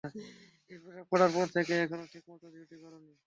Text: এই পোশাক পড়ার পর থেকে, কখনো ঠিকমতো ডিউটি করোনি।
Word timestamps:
এই 0.71 0.77
পোশাক 0.83 1.05
পড়ার 1.11 1.31
পর 1.35 1.47
থেকে, 1.55 1.75
কখনো 1.81 2.05
ঠিকমতো 2.13 2.45
ডিউটি 2.53 2.75
করোনি। 2.83 3.13